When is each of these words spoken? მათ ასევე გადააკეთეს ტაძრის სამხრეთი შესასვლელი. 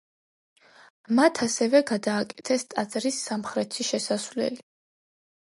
მათ 1.19 1.41
ასევე 1.47 1.81
გადააკეთეს 1.91 2.65
ტაძრის 2.73 3.23
სამხრეთი 3.29 3.87
შესასვლელი. 3.93 4.63